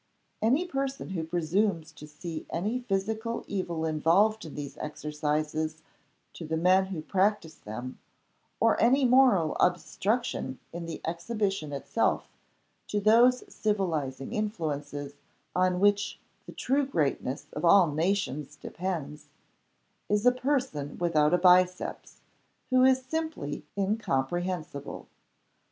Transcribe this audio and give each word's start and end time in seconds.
Any 0.41 0.65
person 0.65 1.11
who 1.11 1.23
presumes 1.23 1.91
to 1.91 2.07
see 2.07 2.47
any 2.49 2.79
physical 2.79 3.45
evil 3.47 3.85
involved 3.85 4.43
in 4.45 4.55
these 4.55 4.75
exercises 4.79 5.83
to 6.33 6.43
the 6.43 6.57
men 6.57 6.87
who 6.87 7.03
practice 7.03 7.53
them, 7.53 7.99
or 8.59 8.81
any 8.81 9.05
moral 9.05 9.55
obstruction 9.59 10.57
in 10.73 10.87
the 10.87 11.01
exhibition 11.05 11.71
itself 11.71 12.27
to 12.87 12.99
those 12.99 13.43
civilizing 13.47 14.33
influences 14.33 15.17
on 15.55 15.79
which 15.79 16.19
the 16.47 16.51
true 16.51 16.87
greatness 16.87 17.45
of 17.53 17.63
all 17.63 17.85
nations 17.91 18.55
depends, 18.55 19.27
is 20.09 20.25
a 20.25 20.31
person 20.31 20.97
without 20.97 21.31
a 21.31 21.37
biceps, 21.37 22.21
who 22.71 22.83
is 22.83 23.05
simply 23.05 23.67
incomprehensible. 23.77 25.07